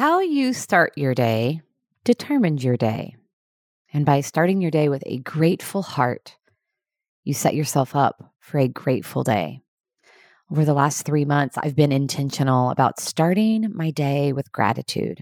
How 0.00 0.20
you 0.20 0.54
start 0.54 0.96
your 0.96 1.14
day 1.14 1.60
determines 2.04 2.64
your 2.64 2.78
day. 2.78 3.16
And 3.92 4.06
by 4.06 4.22
starting 4.22 4.62
your 4.62 4.70
day 4.70 4.88
with 4.88 5.02
a 5.04 5.18
grateful 5.18 5.82
heart, 5.82 6.38
you 7.22 7.34
set 7.34 7.54
yourself 7.54 7.94
up 7.94 8.32
for 8.38 8.56
a 8.56 8.66
grateful 8.66 9.24
day. 9.24 9.60
Over 10.50 10.64
the 10.64 10.72
last 10.72 11.04
three 11.04 11.26
months, 11.26 11.58
I've 11.58 11.76
been 11.76 11.92
intentional 11.92 12.70
about 12.70 12.98
starting 12.98 13.70
my 13.74 13.90
day 13.90 14.32
with 14.32 14.50
gratitude. 14.52 15.20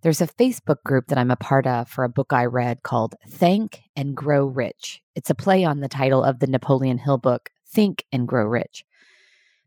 There's 0.00 0.22
a 0.22 0.26
Facebook 0.26 0.82
group 0.86 1.08
that 1.08 1.18
I'm 1.18 1.30
a 1.30 1.36
part 1.36 1.66
of 1.66 1.90
for 1.90 2.02
a 2.02 2.08
book 2.08 2.32
I 2.32 2.46
read 2.46 2.82
called 2.82 3.14
Thank 3.28 3.82
and 3.94 4.16
Grow 4.16 4.46
Rich. 4.46 5.02
It's 5.16 5.28
a 5.28 5.34
play 5.34 5.66
on 5.66 5.80
the 5.80 5.86
title 5.86 6.24
of 6.24 6.38
the 6.38 6.46
Napoleon 6.46 6.96
Hill 6.96 7.18
book, 7.18 7.50
Think 7.66 8.06
and 8.10 8.26
Grow 8.26 8.46
Rich. 8.46 8.86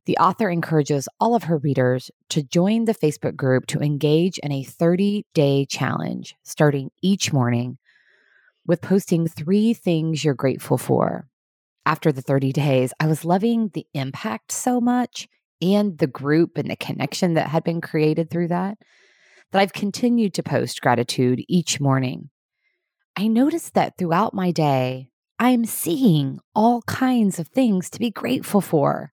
The 0.06 0.18
author 0.18 0.50
encourages 0.50 1.08
all 1.20 1.36
of 1.36 1.44
her 1.44 1.58
readers 1.58 2.10
to 2.30 2.44
join 2.44 2.86
the 2.86 2.96
Facebook 2.96 3.36
group 3.36 3.68
to 3.68 3.80
engage 3.80 4.38
in 4.40 4.52
a 4.52 4.64
30 4.64 5.26
day 5.34 5.66
challenge 5.66 6.36
starting 6.44 6.90
each 7.02 7.32
morning 7.32 7.78
with 8.66 8.82
posting 8.82 9.28
three 9.28 9.74
things 9.74 10.24
you're 10.24 10.34
grateful 10.34 10.78
for 10.78 11.28
after 11.86 12.12
the 12.12 12.22
30 12.22 12.52
days, 12.52 12.94
I 13.00 13.08
was 13.08 13.26
loving 13.26 13.70
the 13.70 13.88
impact 13.94 14.52
so 14.52 14.80
much 14.80 15.28
and 15.62 15.98
the 15.98 16.08
group 16.08 16.58
and 16.58 16.70
the 16.70 16.76
connection 16.76 17.34
that 17.36 17.48
had 17.48 17.64
been 17.64 17.82
created 17.82 18.30
through 18.30 18.50
that 18.50 18.78
that 19.52 19.62
I've 19.62 19.74
continued 19.74 20.34
to 20.36 20.44
post 20.44 20.82
gratitude 20.82 21.44
each 21.50 21.82
morning. 21.82 22.30
I 23.18 23.28
noticed 23.28 23.74
that 23.74 23.98
throughout 23.98 24.34
my 24.34 24.52
day, 24.52 25.10
I'm 25.40 25.66
seeing 25.66 26.40
all 26.56 26.82
kinds 26.84 27.38
of 27.38 27.50
things 27.50 27.90
to 27.90 28.00
be 28.00 28.12
grateful 28.12 28.62
for. 28.62 29.12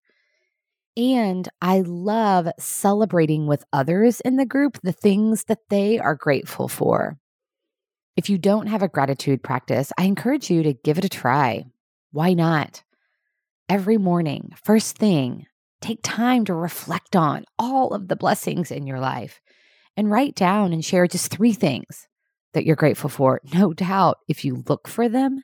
And 0.98 1.48
I 1.62 1.82
love 1.82 2.48
celebrating 2.58 3.46
with 3.46 3.64
others 3.72 4.18
in 4.20 4.34
the 4.34 4.44
group 4.44 4.80
the 4.82 4.90
things 4.90 5.44
that 5.44 5.60
they 5.70 6.00
are 6.00 6.16
grateful 6.16 6.66
for. 6.66 7.18
If 8.16 8.28
you 8.28 8.36
don't 8.36 8.66
have 8.66 8.82
a 8.82 8.88
gratitude 8.88 9.44
practice, 9.44 9.92
I 9.96 10.06
encourage 10.06 10.50
you 10.50 10.64
to 10.64 10.72
give 10.72 10.98
it 10.98 11.04
a 11.04 11.08
try. 11.08 11.66
Why 12.10 12.34
not? 12.34 12.82
Every 13.68 13.96
morning, 13.96 14.52
first 14.64 14.98
thing, 14.98 15.46
take 15.80 16.00
time 16.02 16.44
to 16.46 16.54
reflect 16.54 17.14
on 17.14 17.44
all 17.60 17.94
of 17.94 18.08
the 18.08 18.16
blessings 18.16 18.72
in 18.72 18.88
your 18.88 18.98
life 18.98 19.40
and 19.96 20.10
write 20.10 20.34
down 20.34 20.72
and 20.72 20.84
share 20.84 21.06
just 21.06 21.30
three 21.30 21.52
things 21.52 22.08
that 22.54 22.66
you're 22.66 22.74
grateful 22.74 23.10
for. 23.10 23.40
No 23.54 23.72
doubt, 23.72 24.18
if 24.26 24.44
you 24.44 24.64
look 24.68 24.88
for 24.88 25.08
them, 25.08 25.42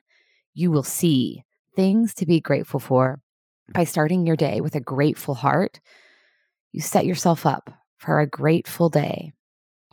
you 0.53 0.69
will 0.69 0.83
see 0.83 1.43
things 1.77 2.13
to 2.15 2.25
be 2.25 2.41
grateful 2.41 2.81
for. 2.81 3.21
By 3.73 3.83
starting 3.83 4.25
your 4.25 4.35
day 4.35 4.61
with 4.61 4.75
a 4.75 4.79
grateful 4.79 5.33
heart, 5.33 5.79
you 6.71 6.81
set 6.81 7.05
yourself 7.05 7.45
up 7.45 7.71
for 7.97 8.19
a 8.19 8.27
grateful 8.27 8.89
day. 8.89 9.33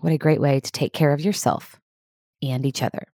What 0.00 0.12
a 0.12 0.18
great 0.18 0.40
way 0.40 0.60
to 0.60 0.72
take 0.72 0.92
care 0.92 1.12
of 1.12 1.20
yourself 1.20 1.80
and 2.42 2.66
each 2.66 2.82
other. 2.82 3.06